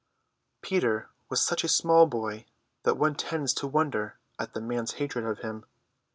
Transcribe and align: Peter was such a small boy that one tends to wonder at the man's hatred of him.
Peter 0.63 1.11
was 1.29 1.45
such 1.45 1.63
a 1.63 1.67
small 1.67 2.07
boy 2.07 2.47
that 2.81 2.97
one 2.97 3.13
tends 3.13 3.53
to 3.53 3.67
wonder 3.67 4.17
at 4.39 4.55
the 4.55 4.59
man's 4.59 4.93
hatred 4.93 5.23
of 5.25 5.41
him. 5.43 5.63